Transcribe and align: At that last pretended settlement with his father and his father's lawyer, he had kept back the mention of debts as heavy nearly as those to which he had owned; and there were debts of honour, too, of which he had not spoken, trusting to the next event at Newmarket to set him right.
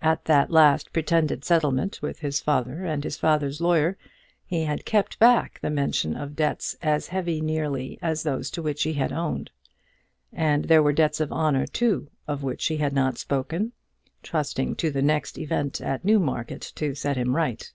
At 0.00 0.26
that 0.26 0.52
last 0.52 0.92
pretended 0.92 1.44
settlement 1.44 2.00
with 2.00 2.20
his 2.20 2.38
father 2.38 2.84
and 2.84 3.02
his 3.02 3.16
father's 3.16 3.60
lawyer, 3.60 3.98
he 4.46 4.62
had 4.62 4.84
kept 4.84 5.18
back 5.18 5.58
the 5.62 5.68
mention 5.68 6.14
of 6.14 6.36
debts 6.36 6.76
as 6.80 7.08
heavy 7.08 7.40
nearly 7.40 7.98
as 8.00 8.22
those 8.22 8.52
to 8.52 8.62
which 8.62 8.84
he 8.84 8.92
had 8.92 9.10
owned; 9.12 9.50
and 10.32 10.66
there 10.66 10.80
were 10.80 10.92
debts 10.92 11.18
of 11.18 11.32
honour, 11.32 11.66
too, 11.66 12.08
of 12.28 12.44
which 12.44 12.64
he 12.66 12.76
had 12.76 12.92
not 12.92 13.18
spoken, 13.18 13.72
trusting 14.22 14.76
to 14.76 14.92
the 14.92 15.02
next 15.02 15.38
event 15.38 15.80
at 15.80 16.04
Newmarket 16.04 16.60
to 16.76 16.94
set 16.94 17.16
him 17.16 17.34
right. 17.34 17.72